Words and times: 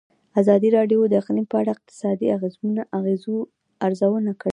ازادي 0.41 0.69
راډیو 0.77 1.01
د 1.07 1.13
اقلیم 1.21 1.45
په 1.51 1.55
اړه 1.61 1.71
د 1.73 1.75
اقتصادي 1.75 2.27
اغېزو 2.97 3.35
ارزونه 3.85 4.31
کړې. 4.41 4.49